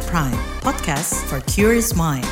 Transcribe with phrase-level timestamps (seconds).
[0.00, 2.24] KBR Prime, podcast for curious mind.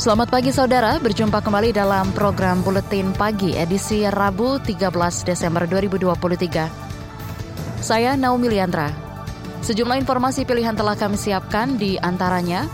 [0.00, 7.84] Selamat pagi saudara, berjumpa kembali dalam program Buletin Pagi edisi Rabu 13 Desember 2023.
[7.84, 9.11] Saya Naomi Liandra.
[9.62, 12.66] Sejumlah informasi pilihan telah kami siapkan di antaranya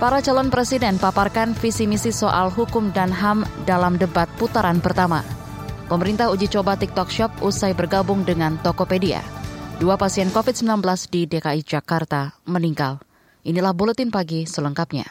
[0.00, 5.20] Para calon presiden paparkan visi misi soal hukum dan HAM dalam debat putaran pertama.
[5.92, 9.20] Pemerintah uji coba TikTok Shop usai bergabung dengan Tokopedia.
[9.76, 10.80] Dua pasien COVID-19
[11.12, 13.04] di DKI Jakarta meninggal.
[13.44, 15.04] Inilah Buletin Pagi selengkapnya.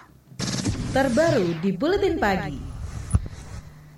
[0.89, 2.68] Terbaru di Buletin Pagi.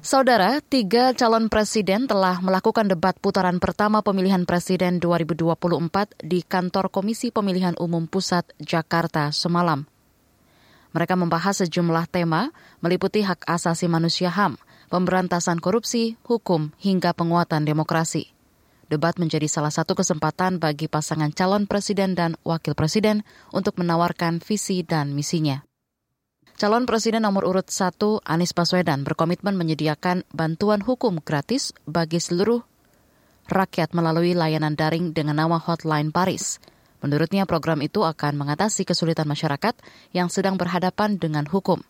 [0.01, 7.29] Saudara, tiga calon presiden telah melakukan debat putaran pertama pemilihan presiden 2024 di kantor Komisi
[7.29, 9.85] Pemilihan Umum Pusat Jakarta semalam.
[10.97, 12.49] Mereka membahas sejumlah tema
[12.81, 14.57] meliputi hak asasi manusia HAM,
[14.89, 18.33] pemberantasan korupsi, hukum, hingga penguatan demokrasi.
[18.89, 23.21] Debat menjadi salah satu kesempatan bagi pasangan calon presiden dan wakil presiden
[23.53, 25.61] untuk menawarkan visi dan misinya.
[26.61, 32.61] Calon Presiden nomor urut 1 Anies Baswedan berkomitmen menyediakan bantuan hukum gratis bagi seluruh
[33.49, 36.61] rakyat melalui layanan daring dengan nama Hotline Paris.
[37.01, 39.73] Menurutnya program itu akan mengatasi kesulitan masyarakat
[40.13, 41.81] yang sedang berhadapan dengan hukum.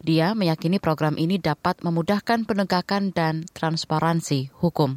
[0.00, 4.96] Dia meyakini program ini dapat memudahkan penegakan dan transparansi hukum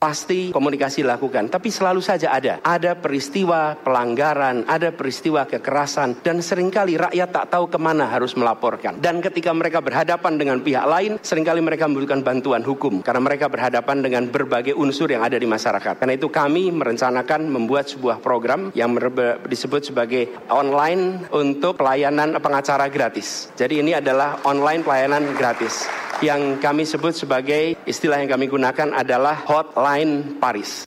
[0.00, 1.52] pasti komunikasi dilakukan.
[1.52, 2.56] Tapi selalu saja ada.
[2.64, 8.32] Ada peristiwa pelanggaran, ada peristiwa kekerasan, dan sering kali rakyat tak tahu ke mana harus
[8.32, 8.96] melaporkan.
[8.96, 13.04] Dan ketika mereka berhadapan dengan pihak lain, sering kali mereka membutuhkan bantuan hukum.
[13.04, 16.00] Karena mereka berhadapan dengan berbagai unsur yang ada di masyarakat.
[16.00, 18.96] Karena itu kami merencanakan membuat sebuah program yang
[19.44, 23.52] disebut sebagai online untuk pelayanan pengacara gratis.
[23.52, 29.36] Jadi ini adalah online pelayanan gratis yang kami sebut sebagai istilah yang kami gunakan adalah
[29.48, 30.84] hotline Paris.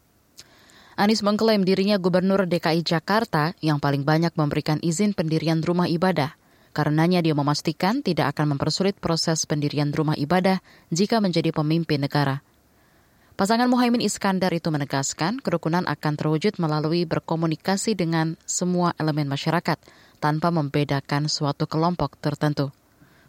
[0.93, 6.37] Anies mengklaim dirinya gubernur DKI Jakarta yang paling banyak memberikan izin pendirian rumah ibadah.
[6.73, 10.61] Karenanya dia memastikan tidak akan mempersulit proses pendirian rumah ibadah
[10.93, 12.45] jika menjadi pemimpin negara.
[13.33, 19.81] Pasangan Muhaimin Iskandar itu menegaskan kerukunan akan terwujud melalui berkomunikasi dengan semua elemen masyarakat
[20.21, 22.69] tanpa membedakan suatu kelompok tertentu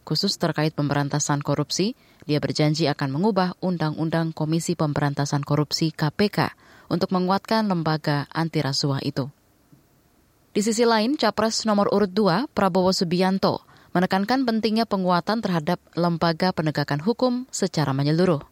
[0.05, 1.97] khusus terkait pemberantasan korupsi,
[2.29, 6.53] dia berjanji akan mengubah Undang-Undang Komisi Pemberantasan Korupsi KPK
[6.93, 9.33] untuk menguatkan lembaga anti rasuah itu.
[10.55, 17.03] Di sisi lain, Capres nomor urut 2, Prabowo Subianto, menekankan pentingnya penguatan terhadap lembaga penegakan
[17.03, 18.45] hukum secara menyeluruh.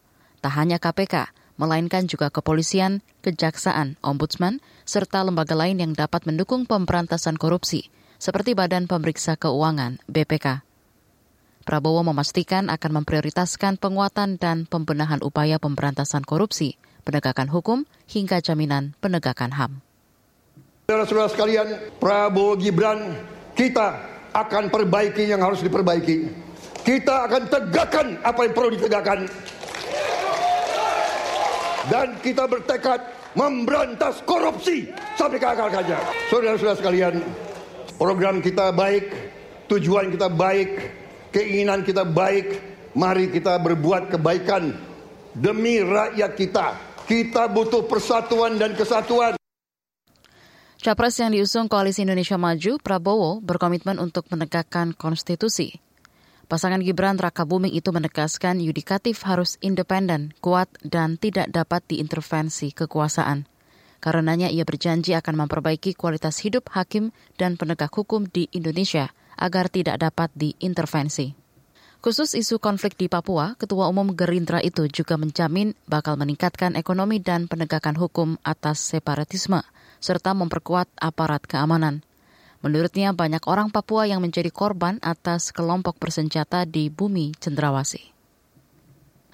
[0.43, 7.39] Tak hanya KPK, melainkan juga kepolisian, kejaksaan, ombudsman, serta lembaga lain yang dapat mendukung pemberantasan
[7.39, 7.87] korupsi,
[8.19, 10.72] seperti Badan Pemeriksa Keuangan, BPK.
[11.63, 16.75] Prabowo memastikan akan memprioritaskan penguatan dan pembenahan upaya pemberantasan korupsi,
[17.07, 19.79] penegakan hukum, hingga jaminan penegakan HAM.
[20.91, 21.67] Saudara-saudara sekalian,
[22.03, 23.15] Prabowo Gibran,
[23.55, 23.95] kita
[24.35, 26.27] akan perbaiki yang harus diperbaiki.
[26.83, 29.19] Kita akan tegakkan apa yang perlu ditegakkan.
[31.87, 32.99] Dan kita bertekad
[33.39, 35.99] memberantas korupsi sampai ke akar-akarnya.
[36.27, 37.23] Saudara-saudara sekalian,
[37.95, 39.07] program kita baik,
[39.71, 41.02] tujuan kita baik,
[41.33, 42.61] keinginan kita baik,
[42.93, 44.77] mari kita berbuat kebaikan
[45.33, 46.67] demi rakyat kita.
[47.03, 49.35] Kita butuh persatuan dan kesatuan.
[50.79, 55.79] Capres yang diusung Koalisi Indonesia Maju, Prabowo, berkomitmen untuk menegakkan konstitusi.
[56.47, 63.47] Pasangan Gibran Raka Buming itu menegaskan yudikatif harus independen, kuat, dan tidak dapat diintervensi kekuasaan.
[64.03, 70.01] Karenanya ia berjanji akan memperbaiki kualitas hidup hakim dan penegak hukum di Indonesia– agar tidak
[70.01, 71.33] dapat diintervensi.
[72.03, 77.47] Khusus isu konflik di Papua, Ketua Umum Gerindra itu juga menjamin bakal meningkatkan ekonomi dan
[77.47, 79.63] penegakan hukum atas separatisme,
[80.03, 82.03] serta memperkuat aparat keamanan.
[82.59, 88.11] Menurutnya banyak orang Papua yang menjadi korban atas kelompok bersenjata di bumi cendrawasi.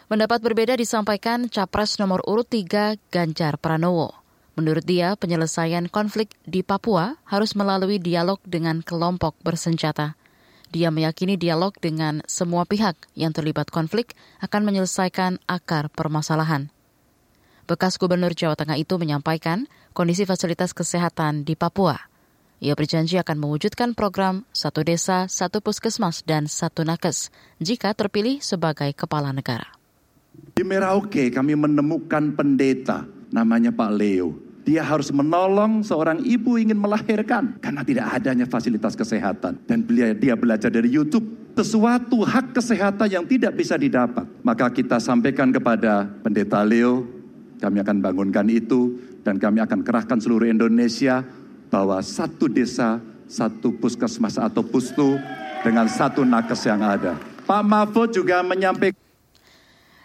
[0.05, 4.18] Pendapat berbeda disampaikan Capres nomor urut 3 Ganjar Pranowo.
[4.59, 10.19] Menurut dia, penyelesaian konflik di Papua harus melalui dialog dengan kelompok bersenjata.
[10.67, 16.75] Dia meyakini dialog dengan semua pihak yang terlibat konflik akan menyelesaikan akar permasalahan.
[17.71, 21.95] Bekas Gubernur Jawa Tengah itu menyampaikan kondisi fasilitas kesehatan di Papua.
[22.59, 27.31] Ia berjanji akan mewujudkan program satu desa, satu puskesmas, dan satu nakes
[27.63, 29.71] jika terpilih sebagai kepala negara.
[30.51, 37.57] Di Merauke kami menemukan pendeta namanya Pak Leo Dia harus menolong seorang ibu ingin melahirkan
[37.63, 41.25] karena tidak adanya fasilitas kesehatan dan dia, belajar dari YouTube
[41.55, 44.27] sesuatu hak kesehatan yang tidak bisa didapat.
[44.45, 47.07] Maka kita sampaikan kepada Pendeta Leo,
[47.57, 51.25] kami akan bangunkan itu dan kami akan kerahkan seluruh Indonesia
[51.71, 55.17] bahwa satu desa, satu puskesmas atau pustu
[55.65, 57.17] dengan satu nakes yang ada.
[57.43, 59.09] Pak Mahfud juga menyampaikan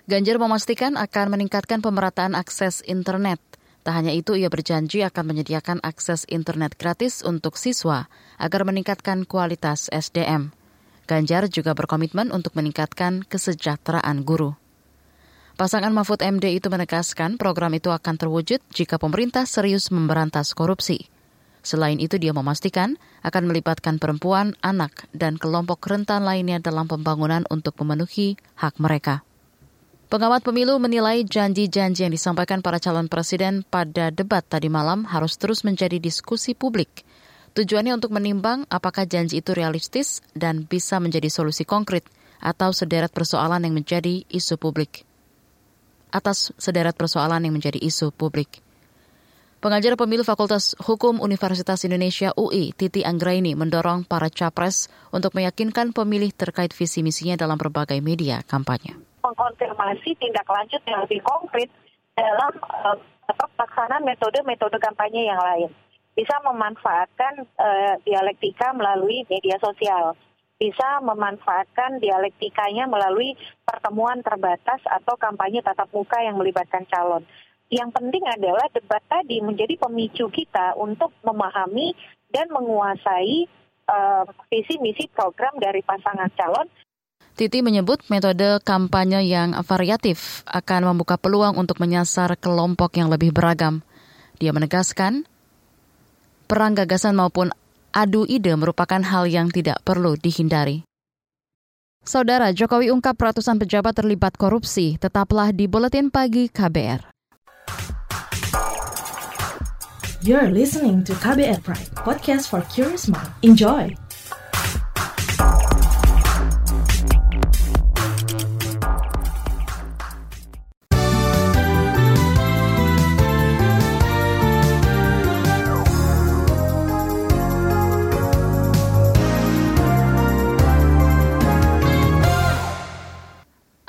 [0.05, 3.41] Ganjar memastikan akan meningkatkan pemerataan akses internet.
[3.84, 8.08] Tak hanya itu, ia berjanji akan menyediakan akses internet gratis untuk siswa
[8.40, 10.56] agar meningkatkan kualitas SDM.
[11.04, 14.56] Ganjar juga berkomitmen untuk meningkatkan kesejahteraan guru.
[15.60, 21.12] Pasangan Mahfud MD itu menegaskan program itu akan terwujud jika pemerintah serius memberantas korupsi.
[21.60, 27.76] Selain itu, dia memastikan akan melibatkan perempuan, anak, dan kelompok rentan lainnya dalam pembangunan untuk
[27.84, 29.28] memenuhi hak mereka.
[30.14, 35.66] Pengamat pemilu menilai janji-janji yang disampaikan para calon presiden pada debat tadi malam harus terus
[35.66, 37.02] menjadi diskusi publik.
[37.58, 42.06] Tujuannya untuk menimbang apakah janji itu realistis dan bisa menjadi solusi konkret
[42.38, 45.02] atau sederet persoalan yang menjadi isu publik.
[46.14, 48.62] Atas sederet persoalan yang menjadi isu publik.
[49.58, 56.31] Pengajar pemilu Fakultas Hukum Universitas Indonesia UI, Titi Anggraini, mendorong para capres untuk meyakinkan pemilih
[56.31, 58.94] terkait visi misinya dalam berbagai media kampanye
[59.25, 61.73] mengkonfirmasi tindak lanjut yang lebih konkret
[62.12, 62.97] dalam uh,
[63.56, 65.73] pelaksanaan metode-metode kampanye yang lain.
[66.15, 70.15] Bisa memanfaatkan uh, dialektika melalui media sosial,
[70.61, 73.35] bisa memanfaatkan dialektikanya melalui
[73.67, 77.27] pertemuan terbatas atau kampanye tatap muka yang melibatkan calon.
[77.73, 81.97] Yang penting adalah debat tadi menjadi pemicu kita untuk memahami
[82.31, 83.50] dan menguasai
[83.91, 86.70] uh, visi misi program dari pasangan calon
[87.34, 93.82] Titi menyebut metode kampanye yang variatif akan membuka peluang untuk menyasar kelompok yang lebih beragam.
[94.38, 95.26] Dia menegaskan,
[96.46, 97.50] perang gagasan maupun
[97.90, 100.86] adu ide merupakan hal yang tidak perlu dihindari.
[102.06, 107.10] Saudara Jokowi ungkap ratusan pejabat terlibat korupsi, tetaplah di Buletin Pagi KBR.
[110.22, 113.28] You're listening to KBR Pride, podcast for curious mind.
[113.42, 114.04] Enjoy!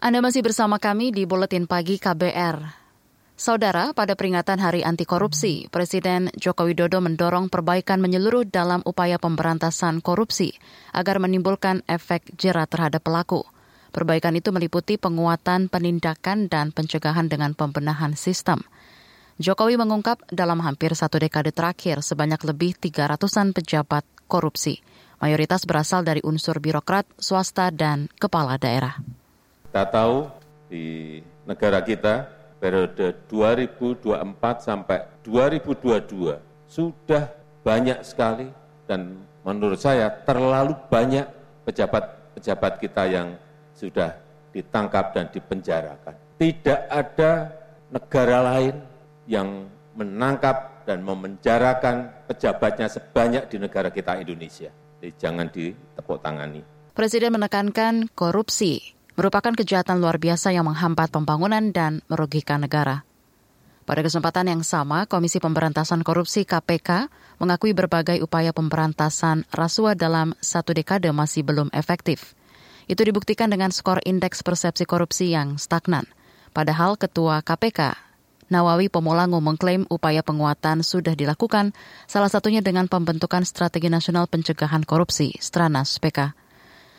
[0.06, 2.62] Anda masih bersama kami di Buletin Pagi KBR.
[3.34, 10.06] Saudara, pada peringatan Hari Anti Korupsi, Presiden Joko Widodo mendorong perbaikan menyeluruh dalam upaya pemberantasan
[10.06, 10.54] korupsi
[10.94, 13.50] agar menimbulkan efek jerah terhadap pelaku.
[13.90, 18.62] Perbaikan itu meliputi penguatan penindakan dan pencegahan dengan pembenahan sistem.
[19.42, 24.86] Jokowi mengungkap dalam hampir satu dekade terakhir sebanyak lebih 300-an pejabat korupsi.
[25.18, 29.02] Mayoritas berasal dari unsur birokrat, swasta, dan kepala daerah.
[29.76, 30.24] Kita tahu
[30.72, 32.24] di negara kita
[32.64, 34.08] periode 2024
[34.64, 37.28] sampai 2022 sudah
[37.60, 38.48] banyak sekali
[38.88, 41.28] dan menurut saya terlalu banyak
[41.68, 43.36] pejabat-pejabat kita yang
[43.76, 44.16] sudah
[44.56, 46.16] ditangkap dan dipenjarakan.
[46.40, 47.52] Tidak ada
[47.92, 48.80] negara lain
[49.28, 54.72] yang menangkap dan memenjarakan pejabatnya sebanyak di negara kita Indonesia.
[55.04, 56.64] Jadi jangan ditepuk tangani.
[56.96, 63.08] Presiden menekankan korupsi merupakan kejahatan luar biasa yang menghambat pembangunan dan merugikan negara.
[63.86, 67.08] Pada kesempatan yang sama, Komisi Pemberantasan Korupsi KPK
[67.38, 72.34] mengakui berbagai upaya pemberantasan rasuah dalam satu dekade masih belum efektif.
[72.90, 76.10] Itu dibuktikan dengan skor indeks persepsi korupsi yang stagnan.
[76.50, 77.94] Padahal Ketua KPK,
[78.50, 81.74] Nawawi Pomolango mengklaim upaya penguatan sudah dilakukan,
[82.06, 86.45] salah satunya dengan pembentukan Strategi Nasional Pencegahan Korupsi, Stranas PK.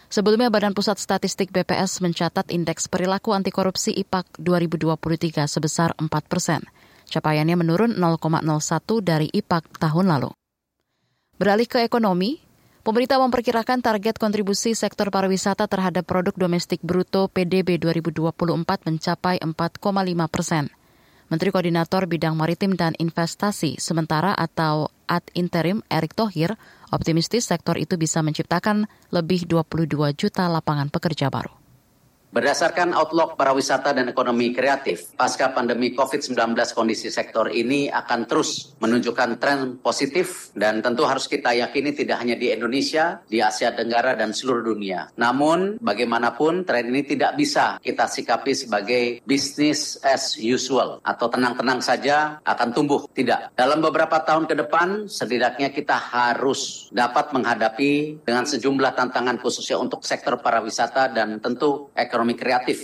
[0.07, 6.63] Sebelumnya Badan Pusat Statistik BPS mencatat indeks perilaku anti korupsi IPAK 2023 sebesar 4 persen.
[7.11, 10.31] Capaiannya menurun 0,01 dari IPAK tahun lalu.
[11.43, 12.39] Beralih ke ekonomi,
[12.87, 19.51] pemerintah memperkirakan target kontribusi sektor pariwisata terhadap produk domestik bruto PDB 2024 mencapai 4,5
[20.31, 20.71] persen.
[21.27, 26.55] Menteri Koordinator Bidang Maritim dan Investasi sementara atau ad interim Erick Thohir
[26.95, 31.66] optimistis sektor itu bisa menciptakan lebih 22 juta lapangan pekerja baru.
[32.37, 36.37] Berdasarkan outlook para wisata dan ekonomi kreatif, pasca pandemi COVID-19
[36.77, 42.37] kondisi sektor ini akan terus menunjukkan tren positif dan tentu harus kita yakini tidak hanya
[42.37, 45.09] di Indonesia, di Asia Tenggara dan seluruh dunia.
[45.17, 52.45] Namun bagaimanapun tren ini tidak bisa kita sikapi sebagai business as usual atau tenang-tenang saja
[52.45, 53.09] akan tumbuh.
[53.17, 53.57] Tidak.
[53.57, 60.05] Dalam beberapa tahun ke depan setidaknya kita harus dapat menghadapi dengan sejumlah tantangan khususnya untuk
[60.05, 62.79] sektor pariwisata dan tentu ekonomi ekonomi kreatif.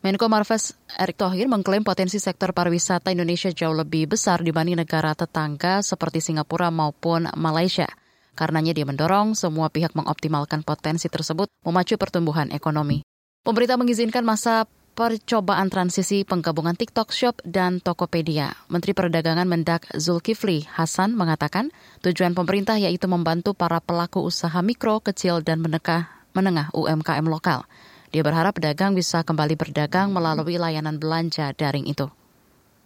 [0.00, 5.84] Menko Marves Erick Thohir mengklaim potensi sektor pariwisata Indonesia jauh lebih besar dibanding negara tetangga
[5.84, 7.86] seperti Singapura maupun Malaysia.
[8.32, 13.04] Karenanya dia mendorong semua pihak mengoptimalkan potensi tersebut memacu pertumbuhan ekonomi.
[13.44, 14.64] Pemerintah mengizinkan masa
[14.96, 18.56] percobaan transisi penggabungan TikTok Shop dan Tokopedia.
[18.72, 21.68] Menteri Perdagangan Mendak Zulkifli Hasan mengatakan
[22.00, 27.68] tujuan pemerintah yaitu membantu para pelaku usaha mikro, kecil, dan menengah, menengah UMKM lokal.
[28.10, 32.10] Dia berharap pedagang bisa kembali berdagang melalui layanan belanja daring itu.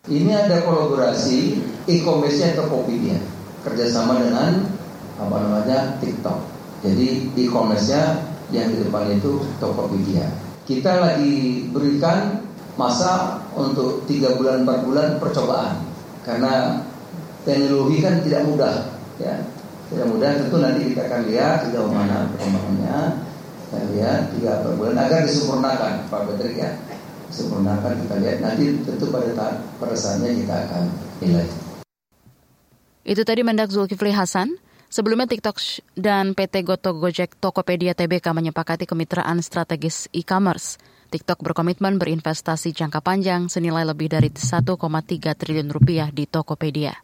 [0.05, 3.17] Ini ada kolaborasi e-commerce-nya Tokopedia
[3.65, 4.69] kerjasama dengan
[5.17, 6.45] apa namanya TikTok.
[6.85, 8.21] Jadi e-commerce-nya
[8.53, 10.29] yang di depan itu Tokopedia.
[10.69, 12.45] Kita lagi berikan
[12.77, 15.89] masa untuk tiga bulan empat bulan percobaan
[16.21, 16.85] karena
[17.49, 18.77] teknologi kan tidak mudah
[19.23, 19.41] ya
[19.89, 22.99] tidak mudah tentu nanti kita akan lihat sejauh mana perkembangannya
[23.75, 26.71] kita lihat tiga bulan agar disempurnakan Pak Patrick ya
[27.27, 30.83] disempurnakan kita lihat nanti tentu pada pada saatnya kita akan
[31.19, 31.47] nilai.
[33.03, 34.55] Itu tadi Mendak Zulkifli Hasan.
[34.87, 35.59] Sebelumnya TikTok
[35.99, 40.79] dan PT Goto Gojek Tokopedia TBK menyepakati kemitraan strategis e-commerce.
[41.11, 44.71] TikTok berkomitmen berinvestasi jangka panjang senilai lebih dari 1,3
[45.35, 46.95] triliun rupiah di Tokopedia.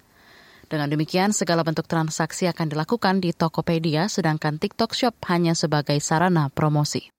[0.70, 6.46] Dengan demikian, segala bentuk transaksi akan dilakukan di Tokopedia, sedangkan TikTok Shop hanya sebagai sarana
[6.46, 7.10] promosi.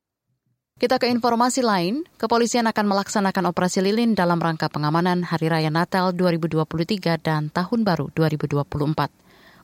[0.79, 6.15] Kita ke informasi lain, kepolisian akan melaksanakan operasi lilin dalam rangka pengamanan Hari Raya Natal
[6.15, 9.11] 2023 dan Tahun Baru 2024.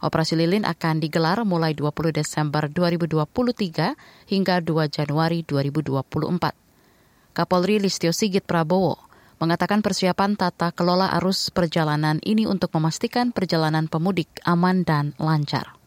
[0.03, 3.96] Operasi lilin akan digelar mulai 20 Desember 2023
[4.29, 7.32] hingga 2 Januari 2024.
[7.32, 9.07] Kapolri Listio Sigit Prabowo
[9.38, 15.77] mengatakan persiapan tata kelola arus perjalanan ini untuk memastikan perjalanan pemudik aman dan lancar.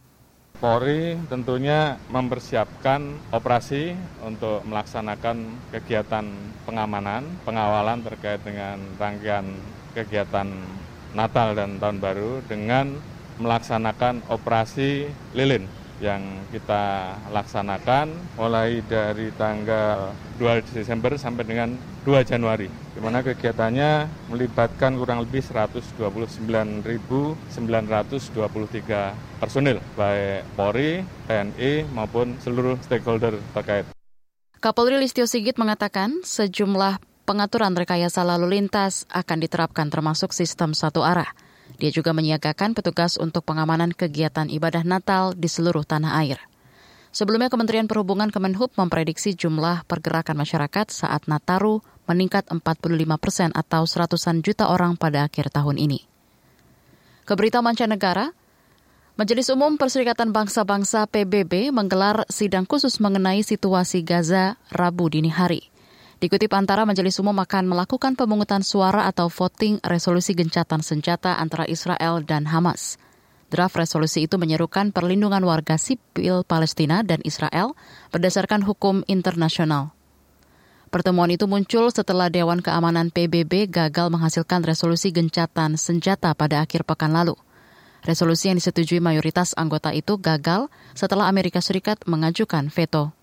[0.61, 6.27] Polri tentunya mempersiapkan operasi untuk melaksanakan kegiatan
[6.69, 9.57] pengamanan, pengawalan terkait dengan rangkaian
[9.97, 10.47] kegiatan
[11.17, 12.93] Natal dan Tahun Baru dengan
[13.41, 18.09] melaksanakan operasi lilin yang kita laksanakan
[18.41, 21.77] mulai dari tanggal 2 Desember sampai dengan
[22.09, 27.45] 2 Januari, di mana kegiatannya melibatkan kurang lebih 129.923
[29.37, 33.85] personil, baik Polri, TNI maupun seluruh stakeholder terkait.
[34.61, 41.29] Kapolri Listio Sigit mengatakan sejumlah pengaturan rekayasa lalu lintas akan diterapkan termasuk sistem satu arah.
[41.79, 46.41] Dia juga menyiagakan petugas untuk pengamanan kegiatan ibadah Natal di seluruh tanah air.
[47.11, 52.63] Sebelumnya Kementerian Perhubungan Kemenhub memprediksi jumlah pergerakan masyarakat saat Nataru meningkat 45
[53.23, 56.07] persen atau seratusan juta orang pada akhir tahun ini.
[57.27, 58.35] Keberita mancanegara,
[59.15, 65.70] Majelis Umum Perserikatan Bangsa-Bangsa PBB menggelar sidang khusus mengenai situasi Gaza Rabu dini hari.
[66.21, 72.21] Dikutip antara Majelis Umum akan melakukan pemungutan suara atau voting resolusi gencatan senjata antara Israel
[72.21, 73.01] dan Hamas.
[73.49, 77.73] Draft resolusi itu menyerukan perlindungan warga sipil Palestina dan Israel
[78.13, 79.97] berdasarkan hukum internasional.
[80.93, 87.17] Pertemuan itu muncul setelah Dewan Keamanan PBB gagal menghasilkan resolusi gencatan senjata pada akhir pekan
[87.17, 87.33] lalu.
[88.05, 93.17] Resolusi yang disetujui mayoritas anggota itu gagal setelah Amerika Serikat mengajukan veto.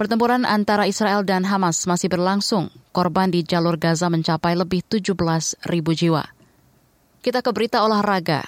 [0.00, 2.72] Pertempuran antara Israel dan Hamas masih berlangsung.
[2.88, 5.12] Korban di jalur Gaza mencapai lebih 17
[5.68, 6.24] ribu jiwa.
[7.20, 8.40] Kita ke berita olahraga.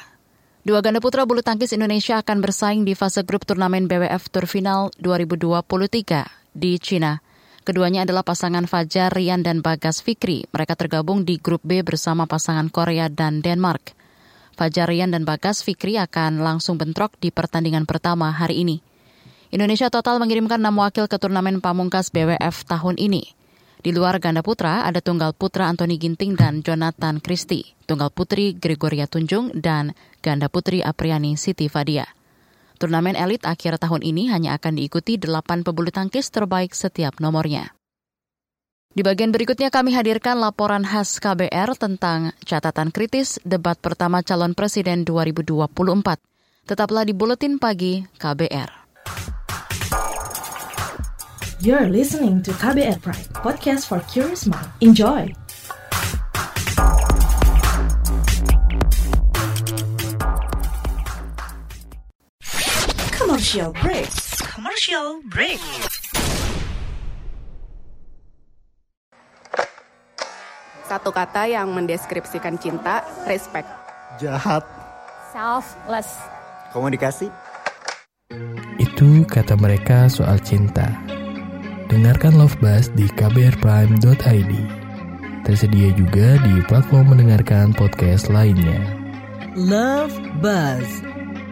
[0.65, 4.97] Dua ganda putra bulu tangkis Indonesia akan bersaing di fase grup turnamen BWF Tour Final
[4.97, 7.21] 2023 di Cina.
[7.69, 10.49] Keduanya adalah pasangan Fajar Rian dan Bagas Fikri.
[10.49, 13.93] Mereka tergabung di grup B bersama pasangan Korea dan Denmark.
[14.57, 18.92] Fajar Rian dan Bagas Fikri akan langsung bentrok di pertandingan pertama hari ini.
[19.53, 23.37] Indonesia total mengirimkan 6 wakil ke turnamen pamungkas BWF tahun ini.
[23.85, 29.05] Di luar ganda putra, ada tunggal putra Anthony Ginting dan Jonathan Christie, tunggal putri Gregoria
[29.05, 29.93] Tunjung, dan
[30.25, 32.09] ganda putri Apriani Siti Fadia.
[32.81, 37.77] Turnamen elit akhir tahun ini hanya akan diikuti delapan pebulu tangkis terbaik setiap nomornya.
[38.97, 45.05] Di bagian berikutnya kami hadirkan laporan khas KBR tentang catatan kritis debat pertama calon presiden
[45.05, 45.69] 2024.
[46.65, 48.82] Tetaplah di Buletin Pagi KBR.
[51.63, 54.67] You're listening to KBR Pride, podcast for curious mind.
[54.83, 55.31] Enjoy!
[63.15, 64.11] Commercial break.
[64.43, 65.63] Commercial break.
[70.91, 73.71] Satu kata yang mendeskripsikan cinta, respect.
[74.19, 74.67] Jahat.
[75.31, 76.11] Selfless.
[76.75, 77.31] Komunikasi.
[78.83, 81.12] Itu kata mereka soal cinta.
[81.93, 84.53] Dengarkan Love Buzz di kbrprime.id.
[85.45, 88.81] Tersedia juga di platform mendengarkan podcast lainnya.
[89.53, 90.89] Love Buzz.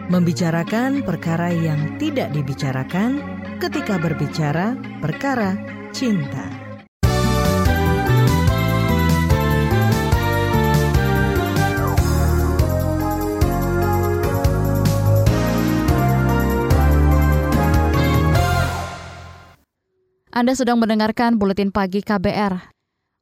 [0.09, 3.21] Membicarakan perkara yang tidak dibicarakan
[3.61, 5.53] ketika berbicara perkara
[5.93, 6.60] cinta.
[20.31, 22.71] Anda sedang mendengarkan Buletin Pagi KBR.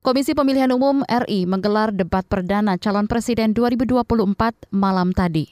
[0.06, 4.14] Komisi Pemilihan Umum RI menggelar debat perdana calon presiden 2024
[4.70, 5.50] malam tadi.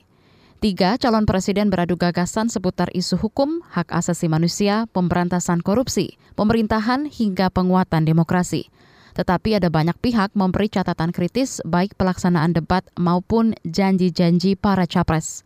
[0.61, 7.49] Tiga calon presiden beradu gagasan seputar isu hukum, hak asasi manusia, pemberantasan korupsi, pemerintahan, hingga
[7.49, 8.69] penguatan demokrasi.
[9.17, 15.41] Tetapi ada banyak pihak memberi catatan kritis baik pelaksanaan debat maupun janji-janji para capres.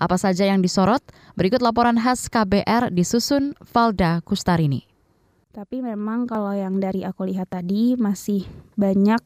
[0.00, 1.04] Apa saja yang disorot?
[1.36, 4.91] Berikut laporan khas KBR disusun Valda Kustarini.
[5.52, 8.48] Tapi memang kalau yang dari aku lihat tadi masih
[8.80, 9.20] banyak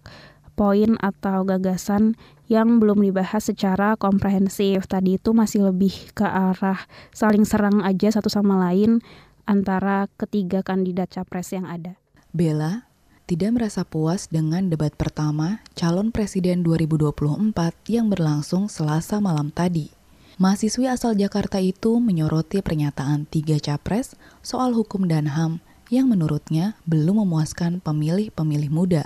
[0.59, 2.18] poin atau gagasan
[2.50, 4.90] yang belum dibahas secara komprehensif.
[4.90, 6.83] Tadi itu masih lebih ke arah
[7.14, 9.06] saling serang aja satu sama lain
[9.47, 11.95] antara ketiga kandidat capres yang ada.
[12.35, 12.90] Bella
[13.30, 17.54] tidak merasa puas dengan debat pertama calon presiden 2024
[17.87, 19.95] yang berlangsung Selasa malam tadi.
[20.42, 27.23] Mahasiswi asal Jakarta itu menyoroti pernyataan tiga capres soal hukum dan HAM yang menurutnya belum
[27.23, 29.05] memuaskan pemilih-pemilih muda.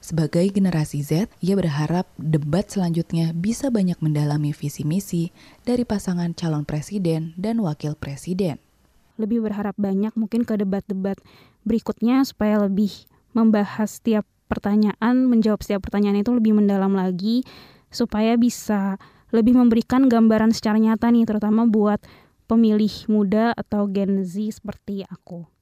[0.00, 5.28] Sebagai generasi Z, ia berharap debat selanjutnya bisa banyak mendalami visi misi
[5.68, 8.56] dari pasangan calon presiden dan wakil presiden.
[9.20, 11.20] Lebih berharap banyak mungkin ke debat-debat
[11.68, 12.88] berikutnya supaya lebih
[13.36, 17.44] membahas setiap pertanyaan, menjawab setiap pertanyaan itu lebih mendalam lagi
[17.92, 18.96] supaya bisa
[19.30, 22.02] lebih memberikan gambaran secara nyata nih terutama buat
[22.50, 25.59] pemilih muda atau Gen Z seperti aku.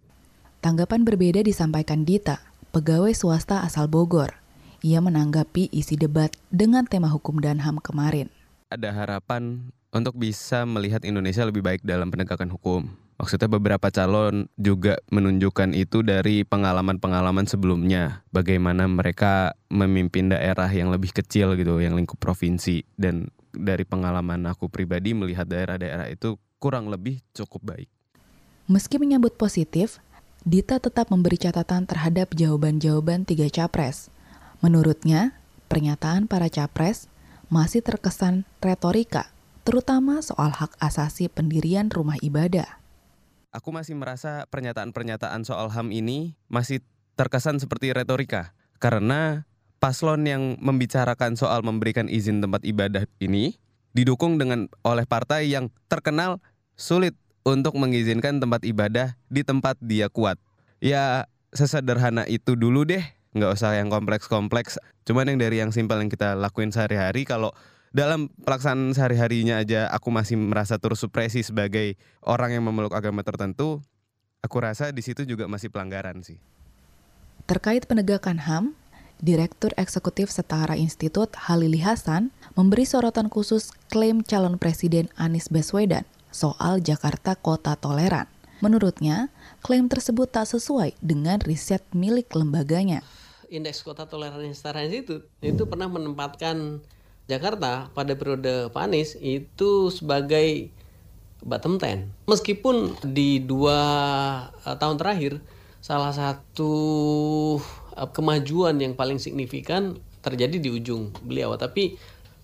[0.59, 2.43] Tanggapan berbeda disampaikan Dita,
[2.75, 4.35] pegawai swasta asal Bogor.
[4.83, 8.27] Ia menanggapi isi debat dengan tema hukum dan HAM kemarin.
[8.67, 12.91] Ada harapan untuk bisa melihat Indonesia lebih baik dalam penegakan hukum.
[13.23, 18.27] Maksudnya beberapa calon juga menunjukkan itu dari pengalaman-pengalaman sebelumnya.
[18.35, 22.83] Bagaimana mereka memimpin daerah yang lebih kecil gitu, yang lingkup provinsi.
[22.99, 27.91] Dan dari pengalaman aku pribadi melihat daerah-daerah itu kurang lebih cukup baik.
[28.69, 29.97] Meski menyambut positif,
[30.47, 34.13] Dita tetap memberi catatan terhadap jawaban-jawaban tiga capres.
[34.63, 35.35] Menurutnya,
[35.67, 37.11] pernyataan para capres
[37.51, 39.35] masih terkesan retorika,
[39.67, 42.79] terutama soal hak asasi pendirian rumah ibadah.
[43.51, 46.85] Aku masih merasa pernyataan-pernyataan soal HAM ini masih
[47.19, 49.49] terkesan seperti retorika, karena
[49.83, 53.59] paslon yang membicarakan soal memberikan izin tempat ibadah ini
[53.97, 56.39] didukung dengan oleh partai yang terkenal
[56.79, 57.17] sulit
[57.49, 60.37] untuk mengizinkan tempat ibadah di tempat dia kuat.
[60.85, 61.25] Ya
[61.57, 63.01] sesederhana itu dulu deh,
[63.33, 64.77] nggak usah yang kompleks-kompleks.
[65.09, 67.57] Cuman yang dari yang simpel yang kita lakuin sehari-hari kalau
[67.89, 73.81] dalam pelaksanaan sehari-harinya aja aku masih merasa terus supresi sebagai orang yang memeluk agama tertentu,
[74.45, 76.37] aku rasa di situ juga masih pelanggaran sih.
[77.49, 78.77] Terkait penegakan HAM,
[79.25, 86.81] Direktur Eksekutif Setara Institut Halili Hasan memberi sorotan khusus klaim calon Presiden Anies Baswedan soal
[86.85, 88.29] Jakarta Kota Toleran.
[88.59, 89.31] Menurutnya,
[89.63, 93.07] klaim tersebut tak sesuai dengan riset milik lembaganya.
[93.49, 96.85] Indeks Kota Toleransi Setara itu itu pernah menempatkan
[97.31, 100.75] Jakarta pada periode Pak Anies itu sebagai
[101.41, 102.11] bottom ten.
[102.27, 103.79] Meskipun di dua
[104.53, 105.39] uh, tahun terakhir
[105.79, 106.73] salah satu
[107.95, 111.95] uh, kemajuan yang paling signifikan terjadi di ujung beliau, tapi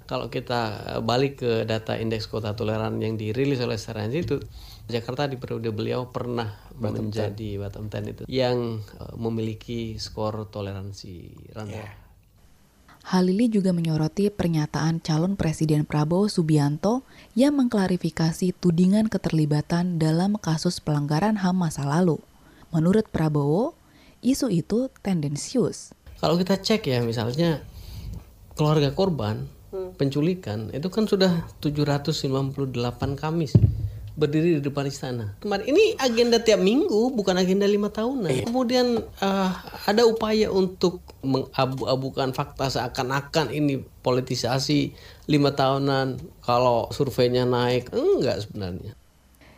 [0.04, 4.44] kalau kita balik ke data indeks kota toleran yang dirilis oleh Setara Institute,
[4.84, 7.62] Jakarta di periode beliau pernah bottom menjadi 10.
[7.64, 8.84] bottom 10 itu yang
[9.16, 11.88] memiliki skor toleransi rendah.
[11.88, 11.92] Yeah.
[13.04, 17.04] Halili juga menyoroti pernyataan calon Presiden Prabowo Subianto
[17.36, 22.16] yang mengklarifikasi tudingan keterlibatan dalam kasus pelanggaran HAM masa lalu.
[22.72, 23.76] Menurut Prabowo,
[24.24, 25.92] isu itu tendensius.
[26.16, 27.60] Kalau kita cek ya misalnya
[28.56, 29.52] keluarga korban
[29.98, 33.54] penculikan itu kan sudah 798 Kamis
[34.14, 35.34] berdiri di depan istana.
[35.42, 38.30] Kemarin ini agenda tiap minggu, bukan agenda lima tahunan.
[38.30, 38.44] Iya.
[38.46, 39.50] Kemudian uh,
[39.90, 44.94] ada upaya untuk mengabu-abukan fakta seakan-akan ini politisasi
[45.26, 46.22] lima tahunan.
[46.46, 48.94] Kalau surveinya naik, enggak sebenarnya.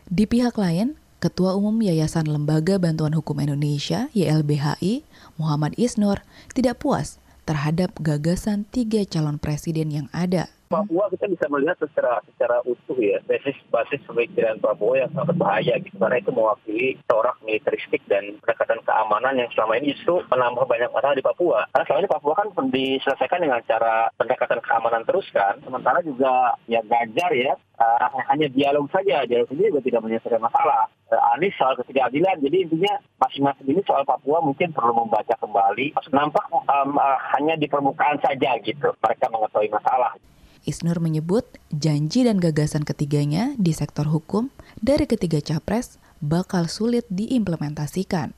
[0.08, 5.04] Di pihak lain, Ketua Umum Yayasan Lembaga Bantuan Hukum Indonesia (YLBHI)
[5.36, 6.24] Muhammad Isnur
[6.56, 10.50] tidak puas terhadap gagasan tiga calon presiden yang ada.
[10.66, 15.78] Papua kita bisa melihat secara secara utuh ya basis basis pemikiran Prabowo yang sangat berbahaya
[15.78, 15.94] gitu.
[15.94, 21.14] Karena itu mewakili seorang militeristik dan pendekatan keamanan yang selama ini justru menambah banyak masalah
[21.14, 21.70] di Papua.
[21.70, 25.54] Karena selama ini Papua kan diselesaikan dengan cara pendekatan keamanan terus kan.
[25.62, 29.22] Sementara juga ya Gajar ya uh, hanya dialog saja.
[29.22, 30.90] Dialog saja juga tidak menyelesaikan masalah.
[31.06, 32.42] Uh, Anies soal ketidakadilan.
[32.42, 35.94] Jadi intinya masing-masing ini soal Papua mungkin perlu membaca kembali.
[36.10, 38.90] Nampak um, uh, hanya di permukaan saja gitu.
[38.98, 40.18] Mereka mengetahui masalah
[40.66, 44.50] Isnur menyebut janji dan gagasan ketiganya di sektor hukum
[44.82, 48.34] dari ketiga capres bakal sulit diimplementasikan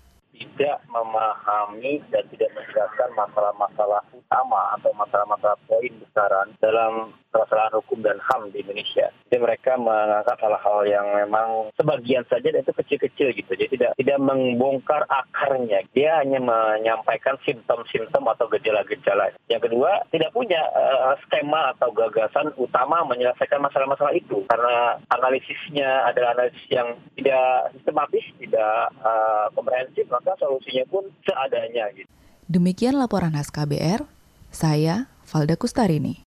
[0.59, 8.19] tidak memahami dan tidak menjelaskan masalah-masalah utama atau masalah-masalah poin besaran dalam permasalahan hukum dan
[8.19, 9.13] HAM di Indonesia.
[9.29, 13.53] Jadi mereka mengangkat hal-hal yang memang sebagian saja dan itu kecil-kecil gitu.
[13.55, 15.85] Jadi tidak tidak membongkar akarnya.
[15.93, 19.31] Dia hanya menyampaikan simptom-simptom atau gejala-gejala.
[19.47, 24.43] Yang kedua, tidak punya uh, skema atau gagasan utama menyelesaikan masalah-masalah itu.
[24.49, 32.09] Karena analisisnya adalah analisis yang tidak sistematis, tidak uh, komprehensif, maka solusinya pun seadanya gitu.
[32.49, 34.09] Demikian laporan khas KBR,
[34.49, 36.25] saya Valda Kustarini.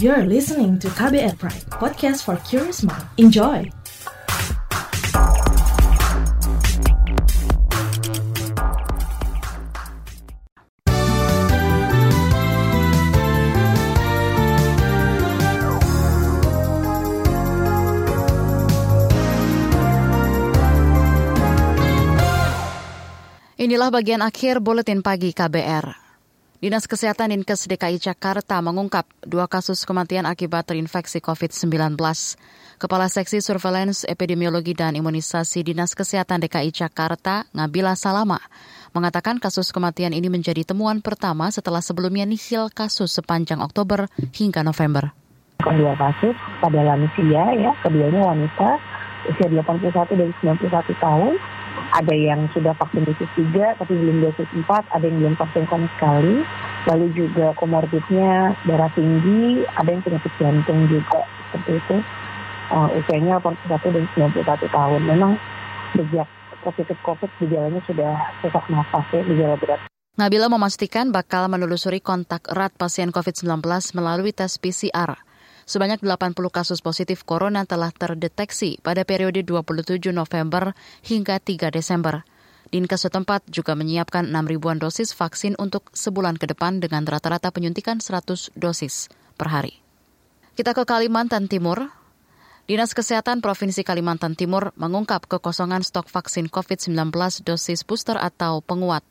[0.00, 3.04] You're listening to KBR Pride, podcast for curious mind.
[3.20, 3.68] Enjoy!
[23.66, 25.90] Inilah bagian akhir buletin pagi KBR.
[26.62, 31.98] Dinas Kesehatan Dinkes DKI Jakarta mengungkap dua kasus kematian akibat terinfeksi COVID-19.
[32.78, 38.38] Kepala Seksi Surveillance Epidemiologi dan Imunisasi Dinas Kesehatan DKI Jakarta, Ngabila Salama,
[38.94, 45.10] mengatakan kasus kematian ini menjadi temuan pertama setelah sebelumnya nihil kasus sepanjang Oktober hingga November.
[45.58, 48.78] Kedua kasus pada lansia ya, keduanya wanita
[49.26, 51.55] usia 81 dan 91 tahun
[51.96, 55.88] ada yang sudah vaksin dosis 3 tapi belum dosis 4, ada yang belum vaksin sama
[55.96, 56.44] sekali.
[56.86, 61.96] Lalu juga komorbidnya darah tinggi, ada yang penyakit jantung juga seperti itu.
[62.66, 65.00] Uh, usianya 81 dan 91 tahun.
[65.08, 65.32] Memang
[65.96, 66.28] sejak
[66.60, 68.12] positif COVID gejalanya sudah
[68.44, 69.80] sesak nafas ya, gejala berat.
[70.16, 73.60] Nabila memastikan bakal menelusuri kontak erat pasien COVID-19
[73.96, 75.25] melalui tes PCR.
[75.66, 82.22] Sebanyak 80 kasus positif corona telah terdeteksi pada periode 27 November hingga 3 Desember.
[82.70, 87.98] Dinkes setempat juga menyiapkan 6 ribuan dosis vaksin untuk sebulan ke depan dengan rata-rata penyuntikan
[87.98, 89.82] 100 dosis per hari.
[90.54, 91.90] Kita ke Kalimantan Timur.
[92.70, 96.94] Dinas Kesehatan Provinsi Kalimantan Timur mengungkap kekosongan stok vaksin COVID-19
[97.42, 99.02] dosis booster atau penguat.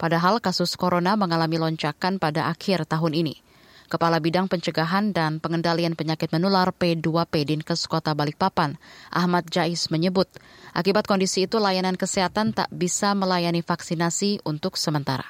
[0.00, 3.47] Padahal kasus corona mengalami lonjakan pada akhir tahun ini.
[3.88, 8.76] Kepala Bidang Pencegahan dan Pengendalian Penyakit Menular P2P Dinkes Kota Balikpapan,
[9.08, 10.28] Ahmad Jais menyebut,
[10.76, 15.24] akibat kondisi itu layanan kesehatan tak bisa melayani vaksinasi untuk sementara.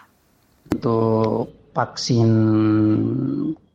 [0.74, 2.30] Untuk vaksin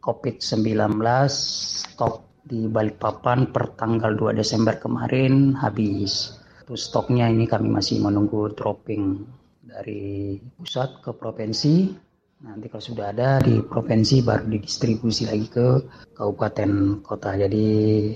[0.03, 0.99] COVID-19
[1.31, 6.35] stok di Balikpapan per tanggal 2 Desember kemarin habis.
[6.59, 9.23] Itu stoknya ini kami masih menunggu dropping
[9.63, 12.02] dari pusat ke provinsi
[12.43, 15.79] Nanti kalau sudah ada di provinsi baru didistribusi lagi ke
[16.11, 17.39] kabupaten kota.
[17.39, 17.67] Jadi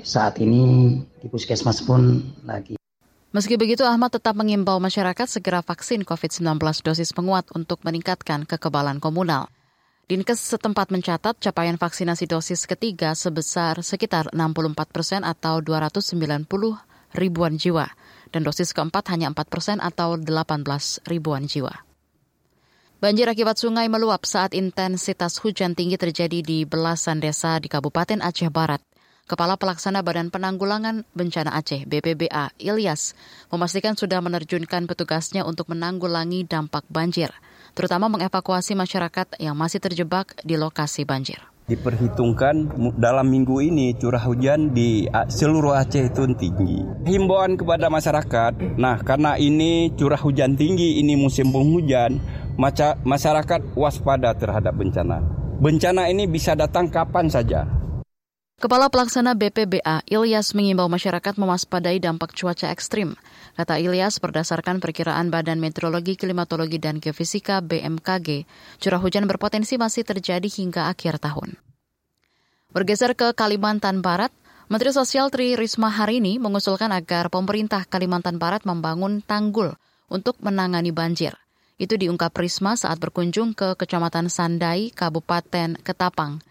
[0.04, 2.76] saat ini di puskesmas pun lagi.
[3.32, 9.48] Meski begitu, Ahmad tetap mengimbau masyarakat segera vaksin COVID-19 dosis penguat untuk meningkatkan kekebalan komunal.
[10.12, 16.48] Dinkes setempat mencatat capaian vaksinasi dosis ketiga sebesar sekitar 64 persen atau 290
[17.16, 17.88] ribuan jiwa,
[18.36, 21.87] dan dosis keempat hanya 4 persen atau 18 ribuan jiwa.
[22.97, 28.49] Banjir akibat sungai meluap saat intensitas hujan tinggi terjadi di belasan desa di Kabupaten Aceh
[28.49, 28.81] Barat.
[29.29, 33.13] Kepala Pelaksana Badan Penanggulangan Bencana Aceh BPBA Ilyas
[33.53, 37.29] memastikan sudah menerjunkan petugasnya untuk menanggulangi dampak banjir,
[37.77, 41.38] terutama mengevakuasi masyarakat yang masih terjebak di lokasi banjir.
[41.69, 46.81] Diperhitungkan dalam minggu ini curah hujan di seluruh Aceh itu tinggi.
[47.05, 52.23] Himbauan kepada masyarakat, nah karena ini curah hujan tinggi, ini musim penghujan,
[52.58, 55.22] masyarakat waspada terhadap bencana.
[55.58, 57.65] Bencana ini bisa datang kapan saja.
[58.58, 63.13] Kepala Pelaksana BPBA Ilyas mengimbau masyarakat mewaspadai dampak cuaca ekstrim.
[63.54, 68.50] Kata Ilyas, berdasarkan perkiraan Badan Meteorologi, Klimatologi, dan Geofisika BMKG,
[68.82, 71.54] curah hujan berpotensi masih terjadi hingga akhir tahun.
[72.74, 74.34] Bergeser ke Kalimantan Barat,
[74.74, 79.78] Menteri Sosial Tri Risma hari ini mengusulkan agar pemerintah Kalimantan Barat membangun tanggul
[80.10, 81.38] untuk menangani banjir.
[81.78, 86.42] Itu diungkap Risma saat berkunjung ke Kecamatan Sandai, Kabupaten Ketapang.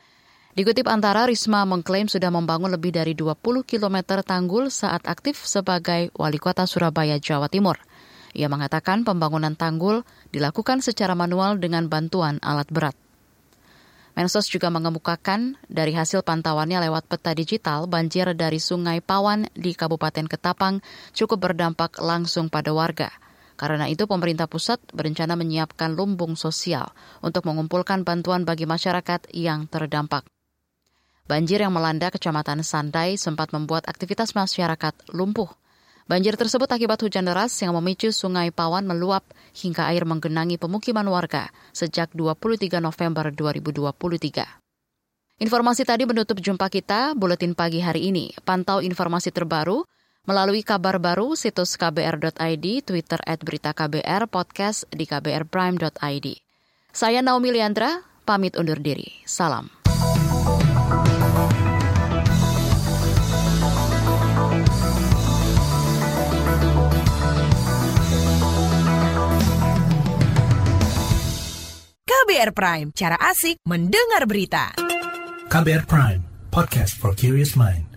[0.55, 6.39] Dikutip antara, Risma mengklaim sudah membangun lebih dari 20 km tanggul saat aktif sebagai wali
[6.39, 7.75] kota Surabaya, Jawa Timur.
[8.39, 12.95] Ia mengatakan pembangunan tanggul dilakukan secara manual dengan bantuan alat berat.
[14.15, 20.31] Mensos juga mengemukakan dari hasil pantauannya lewat peta digital, banjir dari Sungai Pawan di Kabupaten
[20.31, 20.87] Ketapang
[21.19, 23.11] cukup berdampak langsung pada warga.
[23.57, 26.93] Karena itu pemerintah pusat berencana menyiapkan lumbung sosial
[27.25, 30.29] untuk mengumpulkan bantuan bagi masyarakat yang terdampak.
[31.27, 35.51] Banjir yang melanda Kecamatan Sandai sempat membuat aktivitas masyarakat lumpuh.
[36.07, 39.27] Banjir tersebut akibat hujan deras yang memicu sungai Pawan meluap
[39.59, 45.43] hingga air menggenangi pemukiman warga sejak 23 November 2023.
[45.43, 48.31] Informasi tadi menutup jumpa kita, Buletin Pagi hari ini.
[48.47, 49.83] Pantau informasi terbaru
[50.27, 56.27] melalui kabar baru situs kbr.id, Twitter at berita KBR, podcast di kbrprime.id.
[56.91, 59.07] Saya Naomi Liandra, pamit undur diri.
[59.25, 59.71] Salam.
[72.07, 74.75] KBR Prime, cara asik mendengar berita.
[75.47, 77.96] KBR Prime, podcast for curious mind.